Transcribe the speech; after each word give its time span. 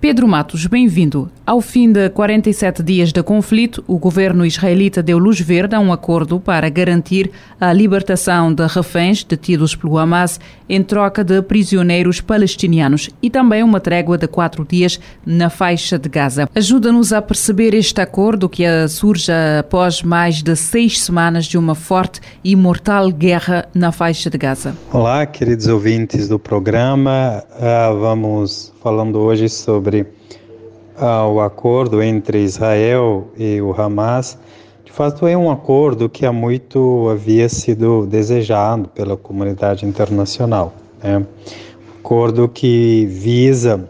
Pedro 0.00 0.28
Matos, 0.28 0.64
bem-vindo. 0.66 1.28
Ao 1.44 1.60
fim 1.60 1.90
de 1.90 2.08
47 2.10 2.84
dias 2.84 3.12
de 3.12 3.20
conflito, 3.20 3.82
o 3.88 3.98
governo 3.98 4.46
israelita 4.46 5.02
deu 5.02 5.18
luz 5.18 5.40
verde 5.40 5.74
a 5.74 5.80
um 5.80 5.92
acordo 5.92 6.38
para 6.38 6.68
garantir 6.68 7.32
a 7.60 7.72
libertação 7.72 8.54
de 8.54 8.64
reféns 8.64 9.24
detidos 9.24 9.74
pelo 9.74 9.98
Hamas 9.98 10.38
em 10.68 10.84
troca 10.84 11.24
de 11.24 11.42
prisioneiros 11.42 12.20
palestinianos 12.20 13.10
e 13.20 13.28
também 13.28 13.64
uma 13.64 13.80
trégua 13.80 14.16
de 14.16 14.28
quatro 14.28 14.64
dias 14.64 15.00
na 15.26 15.50
faixa 15.50 15.98
de 15.98 16.08
Gaza. 16.08 16.48
Ajuda-nos 16.54 17.12
a 17.12 17.20
perceber 17.20 17.74
este 17.74 18.00
acordo 18.00 18.48
que 18.48 18.64
surge 18.86 19.32
após 19.58 20.00
mais 20.02 20.44
de 20.44 20.54
seis 20.54 21.00
semanas 21.00 21.46
de 21.46 21.58
uma 21.58 21.74
forte 21.74 22.20
e 22.44 22.54
mortal 22.54 23.10
guerra 23.10 23.66
na 23.74 23.90
faixa 23.90 24.30
de 24.30 24.38
Gaza. 24.38 24.76
Olá, 24.92 25.26
queridos 25.26 25.66
ouvintes 25.66 26.28
do 26.28 26.38
programa. 26.38 27.42
Uh, 27.56 27.98
vamos 27.98 28.72
falando 28.80 29.18
hoje 29.18 29.48
sobre 29.48 30.02
uh, 30.02 31.28
o 31.32 31.40
acordo 31.40 32.02
entre 32.02 32.42
Israel 32.42 33.28
e 33.36 33.60
o 33.60 33.72
Hamas. 33.72 34.38
De 34.84 34.92
fato, 34.92 35.26
é 35.26 35.36
um 35.36 35.50
acordo 35.50 36.08
que 36.08 36.24
há 36.24 36.32
muito 36.32 37.08
havia 37.10 37.48
sido 37.48 38.06
desejado 38.06 38.88
pela 38.88 39.16
comunidade 39.16 39.84
internacional. 39.84 40.72
Né? 41.02 41.18
Um 41.18 41.98
acordo 41.98 42.48
que 42.48 43.06
visa 43.06 43.88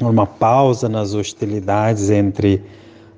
uma 0.00 0.26
pausa 0.26 0.88
nas 0.88 1.14
hostilidades 1.14 2.10
entre 2.10 2.62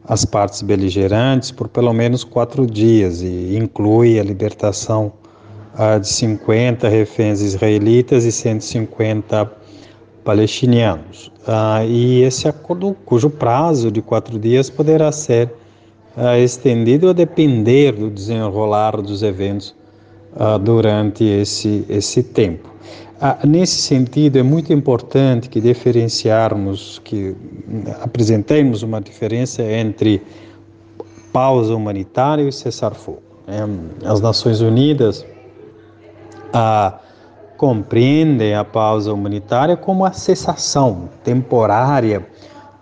as 0.07 0.27
partes 0.27 0.61
beligerantes 0.61 1.51
por 1.51 1.67
pelo 1.67 1.93
menos 1.95 2.25
quatro 2.25 2.67
dias 2.67 3.23
e 3.23 3.57
inclui 3.57 4.21
a 4.21 4.23
libertação 4.23 5.15
uh, 5.75 5.99
de 5.99 6.09
50 6.09 6.87
reféns 6.89 7.41
israelitas 7.41 8.27
e 8.27 8.33
150 8.33 9.64
palestinianos. 10.25 11.31
Ah, 11.47 11.85
e 11.85 12.23
esse 12.23 12.49
acordo, 12.49 12.97
cujo 13.05 13.29
prazo 13.29 13.91
de 13.91 14.01
quatro 14.01 14.39
dias 14.39 14.71
poderá 14.71 15.13
ser 15.13 15.53
ah, 16.17 16.39
estendido 16.39 17.11
a 17.11 17.13
depender 17.13 17.93
do 17.93 18.11
desenrolar 18.11 19.01
dos 19.01 19.23
eventos 19.23 19.75
ah, 20.37 20.57
durante 20.57 21.23
esse, 21.25 21.85
esse 21.89 22.23
tempo. 22.23 22.71
Ah, 23.21 23.39
nesse 23.47 23.81
sentido, 23.81 24.39
é 24.39 24.43
muito 24.43 24.73
importante 24.73 25.49
que 25.49 25.61
diferenciarmos, 25.61 27.01
que 27.05 27.37
apresentemos 28.03 28.83
uma 28.83 29.01
diferença 29.01 29.63
entre 29.63 30.21
pausa 31.33 31.75
humanitária 31.75 32.43
e 32.49 32.53
cessar-fogo. 32.53 33.23
É, 33.47 34.09
as 34.09 34.21
Nações 34.21 34.61
Unidas 34.61 35.25
ah, 36.53 36.99
compreendem 37.57 38.55
a 38.55 38.65
pausa 38.65 39.13
humanitária 39.13 39.77
como 39.77 40.05
a 40.05 40.13
cessação 40.13 41.09
temporária 41.23 42.27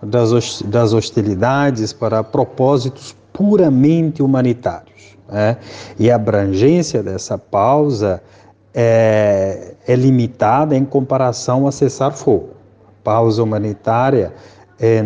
das, 0.01 0.61
das 0.63 0.93
hostilidades 0.93 1.93
para 1.93 2.23
propósitos 2.23 3.15
puramente 3.31 4.21
humanitários. 4.21 5.17
Né? 5.29 5.57
E 5.97 6.11
a 6.11 6.15
abrangência 6.15 7.01
dessa 7.01 7.37
pausa 7.37 8.21
é, 8.73 9.75
é 9.87 9.95
limitada 9.95 10.75
em 10.75 10.85
comparação 10.85 11.67
a 11.67 11.71
cessar-fogo. 11.71 12.49
Pausa 13.03 13.43
humanitária, 13.43 14.33
é, 14.79 15.03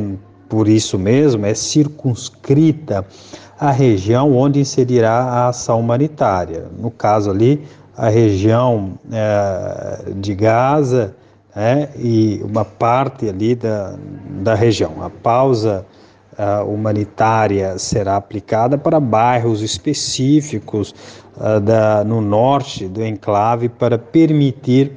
por 0.48 0.68
isso 0.68 0.98
mesmo, 0.98 1.46
é 1.46 1.54
circunscrita 1.54 3.06
à 3.60 3.72
região 3.72 4.36
onde 4.36 4.60
inserirá 4.60 5.24
a 5.24 5.48
ação 5.50 5.80
humanitária. 5.80 6.68
No 6.80 6.92
caso 6.92 7.32
ali, 7.32 7.66
a 7.98 8.10
região 8.10 8.98
é, 9.12 10.14
de 10.16 10.36
Gaza 10.36 11.16
né, 11.56 11.90
e 11.98 12.40
uma 12.44 12.64
parte 12.64 13.28
ali 13.28 13.56
da, 13.56 13.96
da 14.44 14.54
região. 14.54 15.02
A 15.02 15.10
pausa 15.10 15.84
uh, 16.38 16.64
humanitária 16.72 17.78
será 17.80 18.16
aplicada 18.16 18.78
para 18.78 19.00
bairros 19.00 19.64
específicos 19.64 20.94
uh, 21.36 21.60
da, 21.60 22.04
no 22.04 22.22
norte 22.22 22.88
do 22.88 23.04
enclave 23.04 23.70
para 23.70 23.98
permitir 23.98 24.92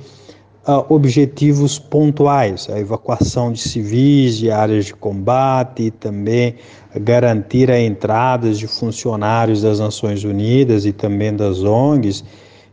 uh, 0.69 0.85
objetivos 0.93 1.79
pontuais, 1.79 2.69
a 2.71 2.79
evacuação 2.79 3.53
de 3.53 3.61
civis 3.61 4.37
de 4.37 4.51
áreas 4.51 4.85
de 4.85 4.95
combate 4.95 5.85
e 5.85 5.91
também 5.91 6.57
garantir 6.95 7.71
a 7.71 7.81
entrada 7.81 8.53
de 8.53 8.67
funcionários 8.67 9.63
das 9.63 9.81
Nações 9.81 10.25
Unidas 10.25 10.85
e 10.85 10.93
também 10.93 11.35
das 11.35 11.63
ONGs 11.63 12.23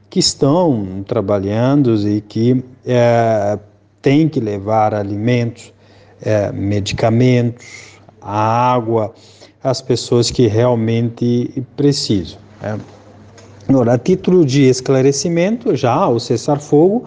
que 0.09 0.19
estão 0.19 1.03
trabalhando 1.07 1.95
e 2.07 2.21
que 2.21 2.63
é, 2.85 3.59
têm 4.01 4.29
que 4.29 4.39
levar 4.39 4.93
alimentos, 4.93 5.73
é, 6.21 6.51
medicamentos, 6.51 7.65
água 8.21 9.13
às 9.63 9.81
pessoas 9.81 10.31
que 10.31 10.47
realmente 10.47 11.63
precisam. 11.75 12.39
Né? 12.61 12.79
Agora, 13.67 13.93
a 13.93 13.97
título 13.97 14.45
de 14.45 14.63
esclarecimento, 14.63 15.75
já 15.75 16.07
o 16.07 16.19
cessar-fogo 16.19 17.03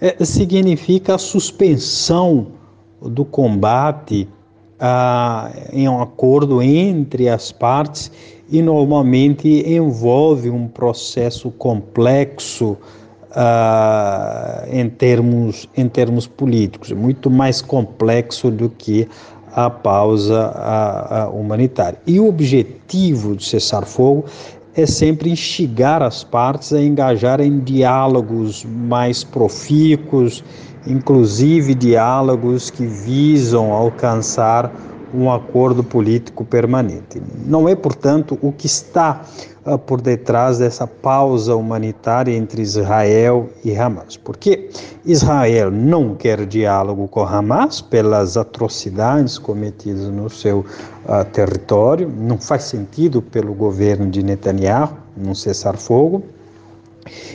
é, 0.00 0.22
significa 0.24 1.14
a 1.14 1.18
suspensão 1.18 2.48
do 3.00 3.24
combate 3.24 4.28
ah, 4.78 5.50
em 5.72 5.88
um 5.88 6.02
acordo 6.02 6.60
entre 6.60 7.28
as 7.28 7.50
partes 7.50 8.10
e 8.52 8.60
normalmente 8.60 9.48
envolve 9.66 10.50
um 10.50 10.68
processo 10.68 11.50
complexo 11.52 12.76
uh, 13.30 14.68
em, 14.70 14.90
termos, 14.90 15.66
em 15.74 15.88
termos 15.88 16.26
políticos, 16.26 16.92
muito 16.92 17.30
mais 17.30 17.62
complexo 17.62 18.50
do 18.50 18.68
que 18.68 19.08
a 19.54 19.70
pausa 19.70 20.52
a, 20.54 21.22
a 21.22 21.28
humanitária. 21.30 21.98
E 22.06 22.20
o 22.20 22.28
objetivo 22.28 23.34
do 23.34 23.42
cessar-fogo 23.42 24.26
é 24.74 24.84
sempre 24.84 25.30
instigar 25.30 26.02
as 26.02 26.22
partes 26.22 26.74
a 26.74 26.80
engajar 26.80 27.40
em 27.40 27.58
diálogos 27.58 28.66
mais 28.66 29.24
profícuos, 29.24 30.44
inclusive 30.86 31.74
diálogos 31.74 32.68
que 32.68 32.84
visam 32.84 33.72
alcançar 33.72 34.70
um 35.14 35.30
acordo 35.30 35.84
político 35.84 36.44
permanente. 36.44 37.22
Não 37.46 37.68
é, 37.68 37.74
portanto, 37.74 38.38
o 38.40 38.52
que 38.52 38.66
está 38.66 39.22
uh, 39.64 39.78
por 39.78 40.00
detrás 40.00 40.58
dessa 40.58 40.86
pausa 40.86 41.54
humanitária 41.54 42.34
entre 42.34 42.62
Israel 42.62 43.48
e 43.64 43.76
Hamas. 43.76 44.16
Porque 44.16 44.70
Israel 45.04 45.70
não 45.70 46.14
quer 46.14 46.46
diálogo 46.46 47.08
com 47.08 47.22
Hamas 47.22 47.80
pelas 47.80 48.36
atrocidades 48.36 49.38
cometidas 49.38 50.08
no 50.08 50.28
seu 50.30 50.60
uh, 50.60 51.24
território, 51.32 52.08
não 52.08 52.38
faz 52.38 52.64
sentido 52.64 53.20
pelo 53.20 53.54
governo 53.54 54.10
de 54.10 54.22
Netanyahu 54.22 55.02
não 55.16 55.34
cessar 55.34 55.76
fogo. 55.76 56.22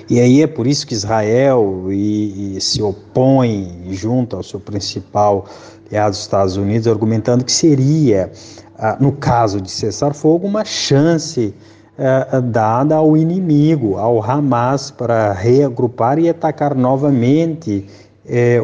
E 0.09 0.19
aí 0.19 0.41
é 0.41 0.47
por 0.47 0.65
isso 0.65 0.87
que 0.87 0.93
Israel 0.93 1.85
e, 1.89 2.57
e 2.57 2.61
se 2.61 2.81
opõe 2.81 3.87
junto 3.91 4.35
ao 4.35 4.43
seu 4.43 4.59
principal 4.59 5.45
aliado 5.87 6.11
dos 6.11 6.19
Estados 6.19 6.57
Unidos, 6.57 6.87
argumentando 6.87 7.43
que 7.43 7.51
seria, 7.51 8.31
ah, 8.77 8.97
no 8.99 9.11
caso 9.11 9.61
de 9.61 9.69
cessar 9.69 10.13
fogo, 10.13 10.47
uma 10.47 10.63
chance 10.63 11.53
ah, 11.97 12.39
dada 12.39 12.95
ao 12.95 13.17
inimigo, 13.17 13.97
ao 13.97 14.23
Hamas, 14.23 14.91
para 14.91 15.33
reagrupar 15.33 16.19
e 16.19 16.29
atacar 16.29 16.75
novamente 16.75 17.85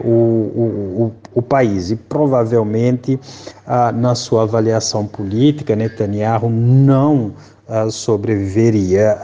o, 0.03 0.09
o, 0.09 1.03
o, 1.03 1.13
o, 1.35 1.41
país. 1.41 1.89
E 1.89 1.95
provavelmente, 1.95 3.17
ah, 3.65 3.93
na 3.93 4.13
sua 4.13 4.43
avaliação 4.43 5.07
política, 5.07 5.73
Netanyahu 5.73 6.49
não 6.49 7.31
sobreviveria 7.89 9.17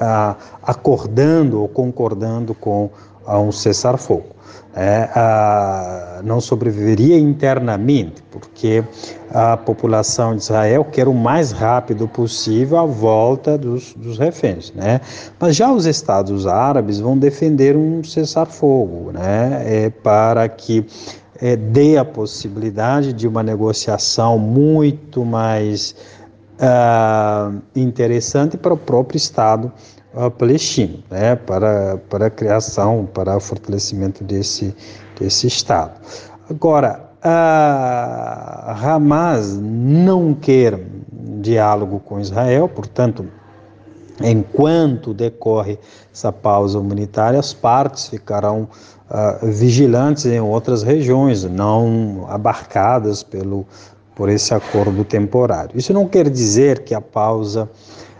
acordando 0.63 1.61
ou 1.61 1.67
concordando 1.67 2.53
com 2.53 2.89
um 3.27 3.51
cessar-fogo 3.51 4.39
é, 4.75 6.21
não 6.23 6.39
sobreviveria 6.39 7.17
internamente, 7.17 8.23
porque 8.31 8.83
a 9.31 9.57
população 9.57 10.35
de 10.35 10.43
Israel 10.43 10.85
quer 10.85 11.07
o 11.07 11.13
mais 11.13 11.51
rápido 11.51 12.07
possível 12.07 12.77
a 12.77 12.85
volta 12.85 13.57
dos, 13.57 13.93
dos 13.93 14.17
reféns. 14.17 14.71
Né? 14.73 15.01
Mas 15.39 15.55
já 15.55 15.71
os 15.71 15.85
Estados 15.85 16.45
Árabes 16.45 16.99
vão 16.99 17.17
defender 17.17 17.75
um 17.75 18.03
cessar-fogo 18.03 19.11
né? 19.11 19.63
É, 19.65 19.89
para 19.89 20.47
que 20.47 20.85
é, 21.41 21.55
dê 21.55 21.97
a 21.97 22.05
possibilidade 22.05 23.13
de 23.13 23.27
uma 23.27 23.41
negociação 23.41 24.37
muito 24.37 25.25
mais 25.25 25.95
uh, 26.59 27.61
interessante 27.75 28.57
para 28.57 28.73
o 28.73 28.77
próprio 28.77 29.17
Estado 29.17 29.71
uh, 30.13 30.29
palestino, 30.29 31.03
né, 31.09 31.35
para, 31.35 31.97
para 32.09 32.27
a 32.27 32.29
criação, 32.29 33.07
para 33.13 33.35
o 33.35 33.39
fortalecimento 33.39 34.23
desse, 34.23 34.75
desse 35.19 35.47
Estado. 35.47 35.93
Agora, 36.49 37.09
a 37.21 38.77
Hamas 38.81 39.57
não 39.57 40.33
quer 40.33 40.79
diálogo 41.41 41.99
com 41.99 42.19
Israel, 42.19 42.67
portanto, 42.69 43.25
enquanto 44.21 45.13
decorre 45.13 45.77
essa 46.13 46.31
pausa 46.31 46.79
humanitária, 46.79 47.39
as 47.39 47.53
partes 47.53 48.07
ficarão 48.07 48.67
uh, 49.09 49.45
vigilantes 49.45 50.25
em 50.25 50.39
outras 50.39 50.83
regiões, 50.83 51.43
não 51.43 52.25
abarcadas 52.29 53.23
pelo, 53.23 53.65
por 54.19 54.27
esse 54.27 54.53
acordo 54.53 55.05
temporário. 55.05 55.71
Isso 55.77 55.93
não 55.93 56.05
quer 56.05 56.29
dizer 56.29 56.79
que 56.79 56.93
a 56.93 56.99
pausa 56.99 57.69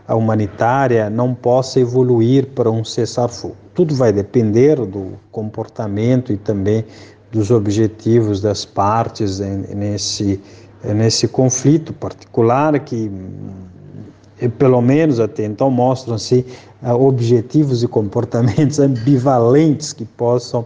humanitária 0.08 1.10
não 1.10 1.36
possa 1.36 1.78
evoluir 1.78 2.48
para 2.56 2.72
um 2.72 2.86
cessar-fogo. 2.86 3.58
Tudo 3.74 3.94
vai 3.94 4.14
depender 4.14 4.78
do 4.86 5.20
comportamento 5.30 6.32
e 6.32 6.38
também 6.38 6.86
dos 7.30 7.52
objetivos 7.52 8.40
das 8.40 8.64
partes 8.64 9.40
nesse, 9.40 10.40
nesse 10.82 11.28
conflito 11.28 11.92
particular 11.92 12.80
que 12.80 13.12
pelo 14.58 14.82
menos 14.82 15.20
até 15.20 15.44
então 15.44 15.70
mostram-se 15.70 16.46
uh, 16.82 16.94
objetivos 16.94 17.84
e 17.84 17.90
comportamentos 17.90 18.80
ambivalentes 18.80 19.92
que 19.92 20.06
possam 20.06 20.66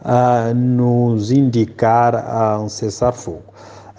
uh, 0.00 0.54
nos 0.54 1.30
indicar 1.30 2.14
uh, 2.14 2.64
um 2.64 2.68
cessar-fogo. 2.70 3.42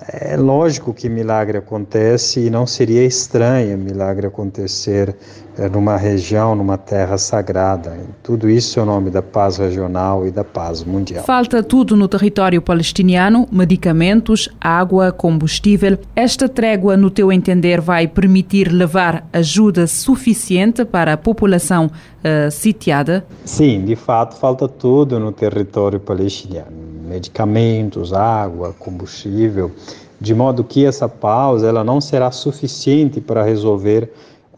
É 0.07 0.35
lógico 0.35 0.93
que 0.93 1.07
milagre 1.07 1.59
acontece 1.59 2.39
e 2.39 2.49
não 2.49 2.65
seria 2.65 3.05
estranho 3.05 3.77
milagre 3.77 4.25
acontecer 4.25 5.15
é, 5.57 5.69
numa 5.69 5.95
região, 5.95 6.55
numa 6.55 6.77
terra 6.77 7.17
sagrada. 7.17 7.95
Tudo 8.23 8.49
isso 8.49 8.79
é 8.79 8.83
o 8.83 8.85
nome 8.85 9.11
da 9.11 9.21
paz 9.21 9.57
regional 9.57 10.25
e 10.25 10.31
da 10.31 10.43
paz 10.43 10.83
mundial. 10.83 11.23
Falta 11.23 11.61
tudo 11.61 11.95
no 11.95 12.07
território 12.07 12.61
palestiniano: 12.61 13.47
medicamentos, 13.51 14.49
água, 14.59 15.11
combustível. 15.11 15.99
Esta 16.15 16.49
trégua, 16.49 16.97
no 16.97 17.11
teu 17.11 17.31
entender, 17.31 17.79
vai 17.79 18.07
permitir 18.07 18.71
levar 18.71 19.27
ajuda 19.31 19.85
suficiente 19.85 20.83
para 20.83 21.13
a 21.13 21.17
população 21.17 21.87
uh, 21.87 22.49
sitiada? 22.49 23.23
Sim, 23.45 23.85
de 23.85 23.95
fato, 23.95 24.37
falta 24.37 24.67
tudo 24.67 25.19
no 25.19 25.31
território 25.31 25.99
palestiniano: 25.99 26.71
medicamentos, 27.11 28.13
água, 28.13 28.73
combustível. 28.79 29.71
De 30.19 30.33
modo 30.33 30.63
que 30.63 30.85
essa 30.85 31.09
pausa 31.09 31.67
ela 31.67 31.83
não 31.83 31.99
será 31.99 32.31
suficiente 32.31 33.19
para 33.19 33.43
resolver 33.43 34.11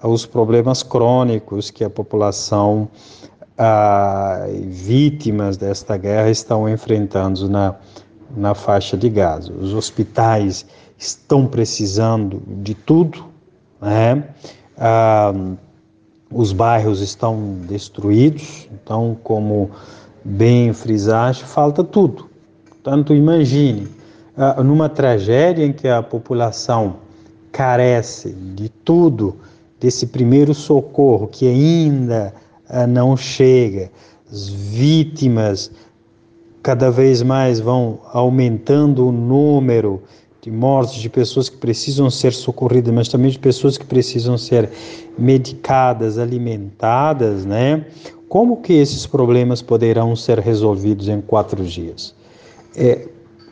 os 0.03 0.25
problemas 0.25 0.83
crônicos 0.83 1.71
que 1.71 1.83
a 1.83 1.89
população 1.89 2.87
ah, 3.57 4.45
vítimas 4.67 5.57
desta 5.57 5.97
guerra 5.97 6.29
estão 6.29 6.69
enfrentando 6.69 7.49
na, 7.49 7.75
na 8.35 8.53
faixa 8.53 8.97
de 8.97 9.09
Gaza. 9.09 9.51
Os 9.53 9.73
hospitais 9.73 10.65
estão 10.97 11.47
precisando 11.47 12.41
de 12.61 12.73
tudo, 12.75 13.25
né? 13.81 14.23
Ah, 14.77 15.33
os 16.29 16.51
bairros 16.51 16.99
estão 16.99 17.57
destruídos, 17.67 18.67
então, 18.73 19.15
como 19.23 19.69
bem 20.23 20.73
frisaste, 20.73 21.43
falta 21.43 21.83
tudo. 21.83 22.32
Portanto, 22.83 23.15
imagine, 23.15 23.87
ah, 24.35 24.61
numa 24.61 24.89
tragédia 24.89 25.65
em 25.65 25.71
que 25.71 25.87
a 25.87 26.03
população 26.03 26.97
carece 27.49 28.33
de 28.33 28.67
tudo, 28.67 29.37
desse 29.79 30.07
primeiro 30.07 30.53
socorro 30.53 31.27
que 31.27 31.47
ainda 31.47 32.33
ah, 32.67 32.85
não 32.85 33.15
chega, 33.15 33.89
as 34.29 34.49
vítimas 34.49 35.71
cada 36.61 36.91
vez 36.91 37.23
mais 37.23 37.61
vão 37.61 37.99
aumentando 38.11 39.07
o 39.07 39.13
número 39.13 40.03
de 40.41 40.51
mortes, 40.51 40.95
de 40.95 41.09
pessoas 41.09 41.47
que 41.47 41.55
precisam 41.55 42.09
ser 42.09 42.33
socorridas, 42.33 42.93
mas 42.93 43.07
também 43.07 43.31
de 43.31 43.39
pessoas 43.39 43.77
que 43.77 43.85
precisam 43.85 44.37
ser 44.37 44.69
medicadas, 45.17 46.17
alimentadas, 46.17 47.45
né? 47.45 47.85
Como 48.27 48.57
que 48.57 48.73
esses 48.73 49.05
problemas 49.05 49.61
poderão 49.61 50.17
ser 50.17 50.39
resolvidos 50.39 51.07
em 51.07 51.21
quatro 51.21 51.63
dias? 51.63 52.13
É, 52.75 53.07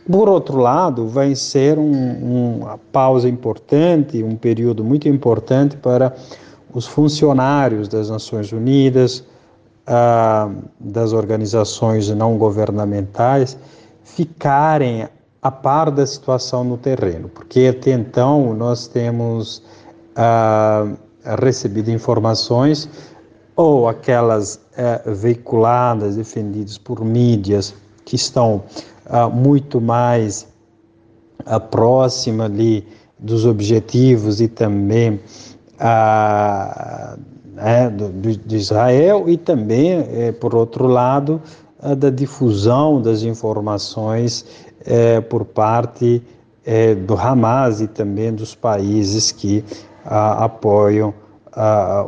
por 0.10 0.28
outro 0.28 0.58
lado, 0.58 1.08
vai 1.08 1.36
ser 1.36 1.78
um, 1.78 2.60
uma 2.60 2.78
pausa 2.92 3.30
importante, 3.30 4.24
um 4.24 4.36
período 4.36 4.84
muito 4.84 5.08
importante 5.08 5.78
para 5.78 6.14
os 6.74 6.88
funcionários 6.88 7.88
das 7.88 8.10
Nações 8.10 8.52
Unidas, 8.52 9.24
ah, 9.86 10.50
das 10.80 11.14
organizações 11.14 12.10
não 12.10 12.38
governamentais, 12.38 13.58
ficarem 14.04 15.08
a 15.42 15.52
par 15.52 15.92
da 15.92 16.06
situação 16.06 16.64
no 16.64 16.78
terreno, 16.78 17.30
porque 17.30 17.74
até 17.76 17.92
então 17.92 18.54
nós 18.54 18.88
temos 18.88 19.64
ah, 20.16 20.88
recebido 21.40 21.90
informações 21.90 22.90
ou 23.56 23.88
aquelas 23.88 24.60
eh, 24.76 25.02
veiculadas, 25.06 26.16
defendidas 26.16 26.78
por 26.78 27.04
mídias 27.04 27.76
que 28.06 28.16
estão 28.16 28.64
uh, 29.12 29.30
muito 29.30 29.82
mais 29.82 30.48
uh, 31.46 31.60
próxima 31.60 32.46
ali 32.46 32.88
dos 33.20 33.46
objetivos 33.46 34.40
e 34.42 34.48
também 34.48 35.20
uh, 35.76 37.20
é, 37.58 37.90
do, 37.90 38.10
de 38.10 38.56
Israel 38.56 39.26
e 39.28 39.38
também, 39.38 39.92
é, 39.92 40.32
por 40.32 40.56
outro 40.56 40.88
lado, 40.88 41.42
da 41.98 42.12
difusão 42.12 43.02
das 43.02 43.24
informações 43.24 44.46
é, 44.86 45.20
por 45.20 45.44
parte 45.44 46.22
é, 46.64 46.94
do 46.94 47.16
Hamas 47.16 47.82
e 47.82 47.88
também 47.88 48.32
dos 48.32 48.54
países 48.54 49.32
que 49.32 49.66
apoiam 50.06 51.12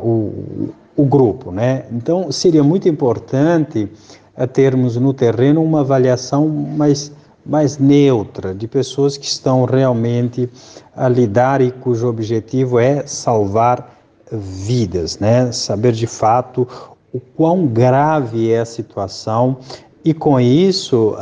o, 0.00 0.70
o 0.96 1.04
grupo. 1.04 1.50
Né? 1.50 1.86
Então, 1.90 2.30
seria 2.30 2.62
muito 2.62 2.88
importante 2.88 3.90
a 4.36 4.46
termos 4.46 4.96
no 4.96 5.12
terreno 5.12 5.62
uma 5.62 5.80
avaliação 5.80 6.48
mais, 6.48 7.12
mais 7.44 7.78
neutra, 7.78 8.54
de 8.54 8.66
pessoas 8.66 9.16
que 9.16 9.26
estão 9.26 9.64
realmente 9.64 10.48
a 10.96 11.08
lidar 11.08 11.60
e 11.60 11.70
cujo 11.70 12.08
objetivo 12.08 12.78
é 12.78 13.06
salvar 13.06 13.96
vidas, 14.32 15.18
né? 15.18 15.52
Saber 15.52 15.92
de 15.92 16.06
fato 16.06 16.66
o 17.12 17.20
quão 17.20 17.66
grave 17.66 18.50
é 18.50 18.60
a 18.60 18.64
situação 18.64 19.58
e 20.04 20.12
com 20.12 20.38
isso 20.38 21.16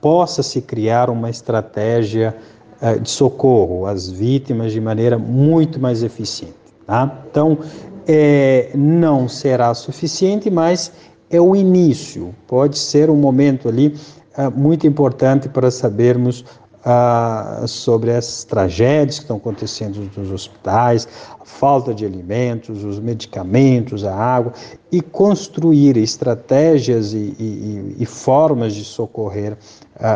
possa 0.00 0.42
se 0.42 0.60
criar 0.60 1.08
uma 1.08 1.30
estratégia 1.30 2.34
uh, 2.82 2.98
de 2.98 3.08
socorro 3.08 3.86
às 3.86 4.10
vítimas 4.10 4.72
de 4.72 4.80
maneira 4.80 5.16
muito 5.16 5.78
mais 5.78 6.02
eficiente. 6.02 6.54
Tá? 6.84 7.24
Então, 7.30 7.58
é, 8.06 8.70
não 8.74 9.28
será 9.28 9.72
suficiente, 9.72 10.50
mas 10.50 10.92
é 11.36 11.40
o 11.40 11.54
início, 11.54 12.34
pode 12.46 12.78
ser 12.78 13.10
um 13.10 13.16
momento 13.16 13.68
ali 13.68 13.94
uh, 14.38 14.50
muito 14.50 14.86
importante 14.86 15.48
para 15.48 15.70
sabermos 15.70 16.44
uh, 16.84 17.66
sobre 17.66 18.12
as 18.12 18.44
tragédias 18.44 19.18
que 19.18 19.24
estão 19.24 19.36
acontecendo 19.36 20.10
nos 20.16 20.30
hospitais, 20.30 21.08
a 21.40 21.44
falta 21.44 21.94
de 21.94 22.04
alimentos, 22.04 22.84
os 22.84 22.98
medicamentos, 22.98 24.04
a 24.04 24.14
água, 24.14 24.52
e 24.92 25.00
construir 25.00 25.96
estratégias 25.96 27.12
e, 27.12 27.34
e, 27.38 27.96
e 27.98 28.06
formas 28.06 28.74
de 28.74 28.84
socorrer 28.84 29.52
uh, 29.52 29.56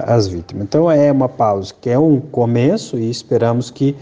as 0.07 0.29
vítimas. 0.29 0.65
Então 0.65 0.91
é 0.91 1.11
uma 1.11 1.29
pausa 1.29 1.73
que 1.81 1.91
é 1.91 1.99
um 1.99 2.21
começo 2.21 2.99
e 2.99 3.11
esperamos 3.11 3.71
que 3.71 3.97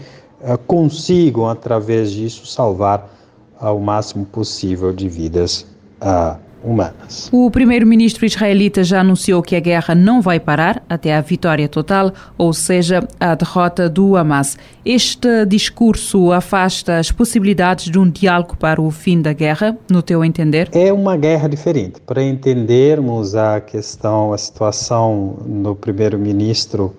consigam, 0.67 1.49
através 1.49 2.11
disso, 2.11 2.45
salvar 2.45 3.11
o 3.59 3.79
máximo 3.79 4.23
possível 4.23 4.93
de 4.93 5.09
vidas 5.09 5.65
uh, 5.99 6.37
humanas. 6.67 7.29
O 7.31 7.49
primeiro-ministro 7.49 8.25
israelita 8.25 8.83
já 8.83 8.99
anunciou 8.99 9.41
que 9.41 9.55
a 9.55 9.59
guerra 9.59 9.95
não 9.95 10.21
vai 10.21 10.39
parar 10.39 10.83
até 10.89 11.15
a 11.15 11.21
vitória 11.21 11.67
total, 11.69 12.13
ou 12.37 12.51
seja, 12.51 13.07
a 13.19 13.33
derrota 13.35 13.89
do 13.89 14.17
Hamas. 14.17 14.57
Este 14.85 15.45
discurso 15.45 16.31
afasta 16.31 16.97
as 16.97 17.11
possibilidades 17.11 17.89
de 17.89 17.97
um 17.97 18.09
diálogo 18.09 18.57
para 18.57 18.81
o 18.81 18.91
fim 18.91 19.21
da 19.21 19.31
guerra, 19.31 19.77
no 19.89 20.01
teu 20.01 20.23
entender? 20.23 20.69
É 20.73 20.91
uma 20.91 21.15
guerra 21.15 21.47
diferente. 21.47 22.01
Para 22.01 22.21
entendermos 22.21 23.33
a 23.33 23.61
questão, 23.61 24.33
a 24.33 24.37
situação 24.37 25.37
do 25.45 25.73
primeiro-ministro 25.73 26.93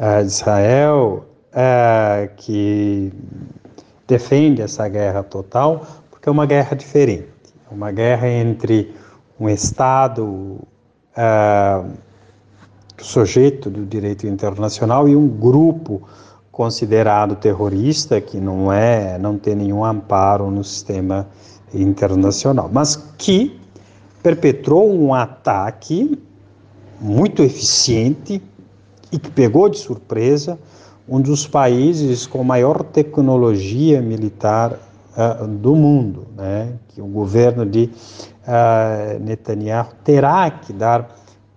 uh, 0.00 0.24
de 0.24 0.30
Israel, 0.30 1.26
uh, 1.52 2.28
que 2.36 3.12
defende 4.08 4.62
essa 4.62 4.88
guerra 4.88 5.22
total, 5.22 5.86
porque 6.10 6.28
é 6.28 6.32
uma 6.32 6.46
guerra 6.46 6.74
diferente 6.74 7.33
uma 7.74 7.90
guerra 7.90 8.28
entre 8.28 8.94
um 9.38 9.48
Estado 9.48 10.24
uh, 10.24 11.90
sujeito 13.00 13.68
do 13.68 13.84
direito 13.84 14.26
internacional 14.26 15.08
e 15.08 15.16
um 15.16 15.26
grupo 15.28 16.02
considerado 16.52 17.34
terrorista 17.34 18.20
que 18.20 18.38
não 18.38 18.72
é, 18.72 19.18
não 19.18 19.36
tem 19.36 19.56
nenhum 19.56 19.84
amparo 19.84 20.50
no 20.50 20.62
sistema 20.62 21.28
internacional, 21.74 22.70
mas 22.72 22.94
que 23.18 23.60
perpetrou 24.22 24.94
um 24.94 25.12
ataque 25.12 26.16
muito 27.00 27.42
eficiente 27.42 28.40
e 29.10 29.18
que 29.18 29.30
pegou 29.30 29.68
de 29.68 29.78
surpresa 29.78 30.56
um 31.08 31.20
dos 31.20 31.46
países 31.46 32.24
com 32.24 32.42
maior 32.44 32.84
tecnologia 32.84 34.00
militar 34.00 34.78
uh, 35.16 35.46
do 35.46 35.74
mundo, 35.74 36.26
né? 36.36 36.72
que 36.88 37.00
o 37.00 37.06
governo 37.06 37.64
de 37.64 37.90
uh, 38.46 39.18
Netanyahu 39.20 39.88
terá 40.02 40.50
que 40.50 40.72
dar 40.72 41.16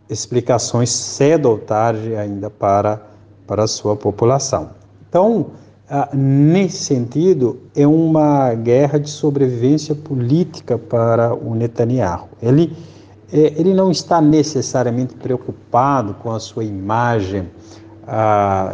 explicações 0.09 0.89
cedo 0.89 1.49
ou 1.49 1.57
tarde 1.57 2.15
ainda 2.15 2.49
para, 2.49 3.01
para 3.45 3.63
a 3.63 3.67
sua 3.67 3.95
população. 3.95 4.69
Então, 5.09 5.47
uh, 5.89 6.15
nesse 6.15 6.85
sentido, 6.85 7.59
é 7.75 7.85
uma 7.85 8.53
guerra 8.53 8.99
de 8.99 9.09
sobrevivência 9.09 9.93
política 9.93 10.77
para 10.77 11.33
o 11.33 11.53
Netanyahu. 11.55 12.29
Ele, 12.41 12.75
eh, 13.31 13.53
ele 13.57 13.73
não 13.73 13.91
está 13.91 14.21
necessariamente 14.21 15.13
preocupado 15.15 16.13
com 16.15 16.31
a 16.31 16.39
sua 16.39 16.63
imagem 16.63 17.49
ah, 18.07 18.73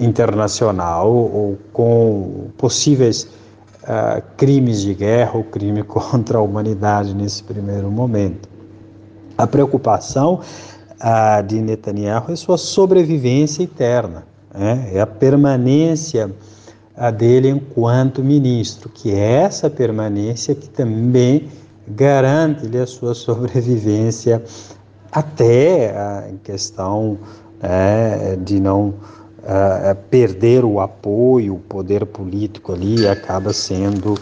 internacional 0.00 1.10
ou 1.12 1.58
com 1.72 2.48
possíveis 2.56 3.28
ah, 3.86 4.22
crimes 4.36 4.82
de 4.82 4.94
guerra 4.94 5.32
ou 5.34 5.44
crime 5.44 5.82
contra 5.84 6.38
a 6.38 6.42
humanidade 6.42 7.14
nesse 7.14 7.42
primeiro 7.42 7.90
momento. 7.90 8.48
A 9.36 9.46
preocupação 9.46 10.40
ah, 11.00 11.40
de 11.40 11.60
Netanyahu 11.60 12.32
é 12.32 12.36
sua 12.36 12.58
sobrevivência 12.58 13.62
eterna, 13.62 14.24
né? 14.54 14.90
é 14.92 15.00
a 15.00 15.06
permanência 15.06 16.30
ah, 16.96 17.10
dele 17.10 17.48
enquanto 17.48 18.22
ministro, 18.22 18.88
que 18.88 19.14
é 19.14 19.42
essa 19.42 19.70
permanência 19.70 20.54
que 20.54 20.68
também 20.68 21.48
garante-lhe 21.86 22.78
a 22.78 22.86
sua 22.86 23.14
sobrevivência 23.14 24.42
até 25.10 25.96
a 25.96 26.28
questão 26.44 27.18
é, 27.62 28.36
de 28.36 28.60
não 28.60 28.94
perder 30.10 30.64
o 30.64 30.80
apoio, 30.80 31.54
o 31.54 31.58
poder 31.58 32.04
político 32.04 32.72
ali, 32.72 33.06
acaba 33.06 33.52
sendo 33.52 34.14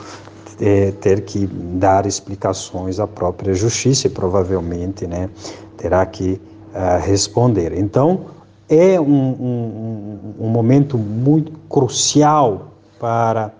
é, 0.61 0.90
ter 0.92 1.23
que 1.23 1.46
dar 1.46 2.06
explicações 2.06 2.99
à 2.99 3.06
própria 3.06 3.54
justiça 3.54 4.06
e 4.06 4.11
provavelmente 4.11 5.06
né, 5.06 5.28
terá 5.76 6.04
que 6.06 6.40
uh, 6.75 7.04
responder. 7.04 7.73
Então, 7.76 8.20
é 8.68 9.00
um, 9.00 9.04
um, 9.06 10.18
um, 10.40 10.49
momento 10.49 10.99
muito 10.99 11.52
crucial 11.68 12.73
para, 12.99 13.52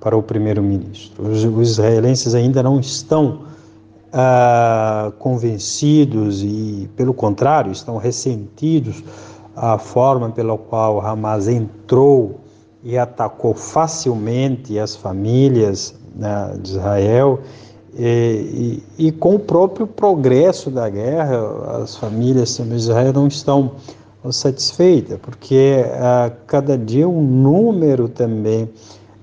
para 0.00 0.16
o 0.16 0.22
primeiro-ministro. 0.22 1.28
Os, 1.28 1.44
os, 1.44 1.70
israelenses 1.70 2.34
ainda 2.34 2.62
não 2.62 2.78
estão 2.78 3.42
uh, 4.12 5.10
convencidos 5.12 6.42
e, 6.42 6.90
pelo 6.96 7.14
contrário, 7.14 7.72
estão 7.72 7.96
ressentidos 7.96 9.02
a 9.62 9.76
forma 9.76 10.30
pela 10.30 10.56
qual 10.56 11.04
Hamas 11.06 11.46
entrou 11.46 12.40
e 12.82 12.96
atacou 12.96 13.52
facilmente 13.52 14.78
as 14.78 14.96
famílias 14.96 15.94
né, 16.16 16.56
de 16.62 16.70
Israel 16.70 17.40
e, 17.94 18.82
e, 18.96 19.08
e, 19.08 19.12
com 19.12 19.34
o 19.34 19.38
próprio 19.38 19.86
progresso 19.86 20.70
da 20.70 20.88
guerra, 20.88 21.82
as 21.82 21.94
famílias 21.94 22.56
de 22.56 22.74
Israel 22.74 23.12
não 23.12 23.26
estão 23.26 23.72
satisfeitas, 24.30 25.18
porque 25.20 25.84
a 25.94 26.32
cada 26.46 26.78
dia 26.78 27.06
um 27.06 27.20
número 27.20 28.08
também 28.08 28.70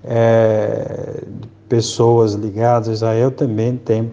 é, 0.03 1.24
de 1.25 1.48
pessoas 1.67 2.34
ligadas 2.34 2.89
a 2.89 2.94
Israel 2.94 3.32
também 3.32 3.75
tem 3.75 4.12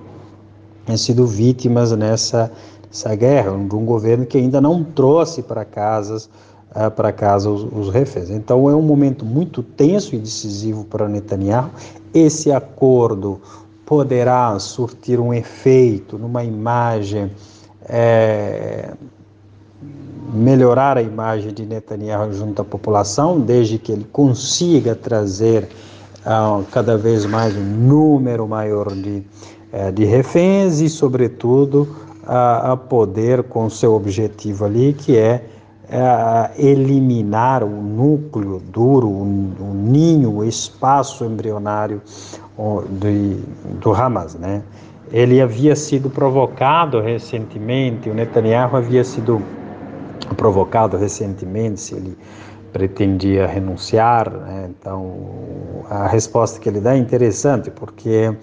sido 0.96 1.26
vítimas 1.26 1.92
nessa 1.92 2.50
essa 2.94 3.12
guerra, 3.16 3.50
de 3.50 3.74
um 3.74 3.84
governo 3.84 4.24
que 4.24 4.38
ainda 4.38 4.60
não 4.60 4.84
trouxe 4.84 5.42
para 5.42 5.64
casas 5.64 6.30
uh, 6.70 6.88
para 6.92 7.10
casa 7.10 7.50
os, 7.50 7.64
os, 7.64 7.92
reféns. 7.92 8.30
Então 8.30 8.70
é 8.70 8.74
um 8.74 8.82
momento 8.82 9.26
muito 9.26 9.64
tenso 9.64 10.14
e 10.14 10.18
decisivo 10.18 10.84
para 10.84 11.08
Netanyahu. 11.08 11.70
Esse 12.14 12.52
acordo 12.52 13.40
poderá 13.84 14.56
surtir 14.60 15.18
um 15.18 15.34
efeito 15.34 16.16
numa 16.16 16.44
imagem, 16.44 17.32
é, 17.86 18.92
melhorar 20.32 20.96
a 20.96 21.02
imagem 21.02 21.52
de 21.52 21.66
Netanyahu 21.66 22.32
junto 22.32 22.62
à 22.62 22.64
população, 22.64 23.40
desde 23.40 23.76
que 23.76 23.90
ele 23.90 24.06
consiga 24.12 24.94
trazer 24.94 25.68
uh, 26.24 26.64
cada 26.70 26.96
vez 26.96 27.26
mais 27.26 27.56
um 27.56 27.64
número 27.64 28.46
maior 28.46 28.92
de, 28.92 29.20
uh, 29.72 29.92
de 29.92 30.04
reféns 30.04 30.80
e, 30.80 30.88
sobretudo, 30.88 32.04
a, 32.26 32.72
a 32.72 32.76
poder 32.76 33.42
com 33.44 33.68
seu 33.70 33.94
objetivo 33.94 34.64
ali, 34.64 34.92
que 34.92 35.16
é, 35.16 35.44
é 35.88 36.50
eliminar 36.56 37.62
o 37.62 37.68
núcleo 37.68 38.60
duro, 38.60 39.08
o, 39.08 39.22
o 39.22 39.74
ninho, 39.74 40.36
o 40.36 40.44
espaço 40.44 41.24
embrionário 41.24 42.00
do, 42.56 43.92
Hamas, 43.92 44.34
né? 44.34 44.62
Ele 45.12 45.40
havia 45.40 45.76
sido 45.76 46.08
provocado 46.08 47.00
recentemente, 47.00 48.08
o 48.08 48.14
Netanyahu 48.14 48.76
havia 48.76 49.04
sido 49.04 49.42
provocado 50.36 50.96
recentemente 50.96 51.80
se 51.80 51.94
ele 51.94 52.16
pretendia 52.74 53.46
renunciar. 53.46 54.28
Né? 54.28 54.68
Então, 54.68 55.14
a 55.88 56.08
resposta 56.08 56.58
que 56.58 56.68
ele 56.68 56.80
dá 56.80 56.94
é 56.94 56.98
interessante, 56.98 57.70
porque 57.70 58.36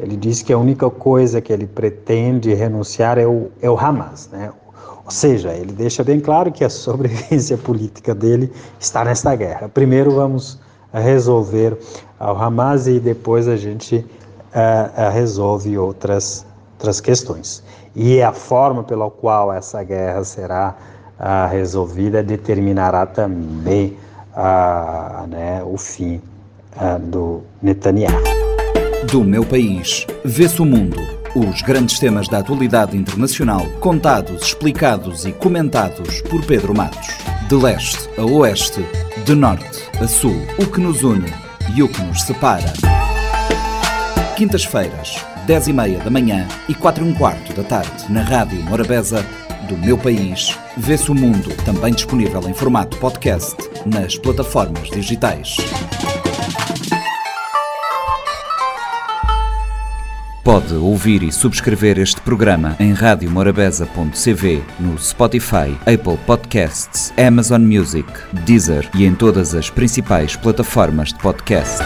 ele 0.00 0.16
diz 0.16 0.40
que 0.42 0.52
a 0.52 0.58
única 0.58 0.88
coisa 0.88 1.42
que 1.42 1.52
ele 1.52 1.66
pretende 1.66 2.54
renunciar 2.54 3.18
é 3.18 3.26
o, 3.26 3.50
é 3.60 3.68
o 3.68 3.78
Hamas, 3.78 4.30
né? 4.32 4.50
Ou 5.04 5.10
seja, 5.10 5.52
ele 5.52 5.72
deixa 5.72 6.02
bem 6.02 6.18
claro 6.18 6.50
que 6.50 6.64
a 6.64 6.70
sobrevivência 6.70 7.56
política 7.58 8.12
dele 8.14 8.50
está 8.80 9.04
nesta 9.04 9.36
guerra. 9.36 9.68
Primeiro 9.68 10.10
vamos 10.10 10.58
resolver 10.92 11.78
o 12.18 12.24
Hamas 12.24 12.88
e 12.88 12.98
depois 12.98 13.46
a 13.46 13.56
gente 13.56 13.98
uh, 13.98 15.10
resolve 15.12 15.78
outras, 15.78 16.44
outras 16.72 17.00
questões. 17.00 17.62
E 17.94 18.20
a 18.20 18.32
forma 18.32 18.82
pela 18.82 19.08
qual 19.10 19.52
essa 19.52 19.82
guerra 19.84 20.24
será 20.24 20.76
uh, 21.18 21.50
resolvida 21.50 22.22
determinará 22.22 23.06
também 23.06 23.96
uh, 24.36 25.26
né, 25.26 25.62
o 25.64 25.76
fim 25.76 26.20
do 27.08 27.42
Netanyahu. 27.62 28.22
Do 29.10 29.24
meu 29.24 29.44
país, 29.44 30.06
vê-se 30.24 30.60
o 30.60 30.64
mundo. 30.64 30.98
Os 31.34 31.62
grandes 31.62 31.98
temas 31.98 32.28
da 32.28 32.38
atualidade 32.38 32.96
internacional, 32.96 33.62
contados, 33.80 34.42
explicados 34.42 35.24
e 35.24 35.32
comentados 35.32 36.20
por 36.22 36.44
Pedro 36.44 36.74
Matos. 36.74 37.08
De 37.48 37.54
leste 37.54 38.08
a 38.18 38.24
oeste, 38.24 38.84
de 39.24 39.34
norte 39.34 39.88
a 40.02 40.08
sul, 40.08 40.36
o 40.58 40.66
que 40.66 40.80
nos 40.80 41.02
une 41.02 41.32
e 41.74 41.82
o 41.82 41.88
que 41.88 42.02
nos 42.02 42.22
separa. 42.22 42.72
Quintas-feiras, 44.36 45.24
10 45.46 45.68
e 45.68 45.72
meia 45.72 45.98
da 46.00 46.10
manhã 46.10 46.46
e 46.68 46.74
4 46.74 47.04
e 47.04 47.08
um 47.08 47.14
quarto 47.14 47.52
da 47.54 47.62
tarde, 47.62 48.10
na 48.10 48.22
Rádio 48.22 48.62
Morabeza, 48.64 49.24
do 49.68 49.76
meu 49.78 49.96
país, 49.96 50.58
vê-se 50.76 51.10
o 51.10 51.14
mundo, 51.14 51.50
também 51.64 51.92
disponível 51.92 52.48
em 52.48 52.54
formato 52.54 52.96
podcast 52.98 53.56
nas 53.84 54.16
plataformas 54.16 54.88
digitais. 54.90 55.56
Pode 60.46 60.74
ouvir 60.74 61.24
e 61.24 61.32
subscrever 61.32 61.98
este 61.98 62.20
programa 62.20 62.76
em 62.78 62.92
radiomorabeza.cv, 62.92 64.62
no 64.78 64.96
Spotify, 64.96 65.76
Apple 65.80 66.16
Podcasts, 66.24 67.12
Amazon 67.18 67.62
Music, 67.62 68.06
Deezer 68.44 68.88
e 68.94 69.04
em 69.04 69.12
todas 69.12 69.56
as 69.56 69.68
principais 69.68 70.36
plataformas 70.36 71.08
de 71.08 71.18
podcast. 71.18 71.82